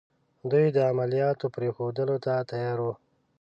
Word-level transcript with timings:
دوی 0.51 0.65
د 0.75 0.77
عملیاتو 0.91 1.45
پرېښودلو 1.55 2.15
ته 2.25 2.33
تیار 2.51 2.77
وو. 2.83 2.93